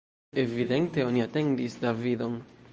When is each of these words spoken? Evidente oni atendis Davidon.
Evidente 0.43 1.05
oni 1.09 1.23
atendis 1.27 1.79
Davidon. 1.87 2.41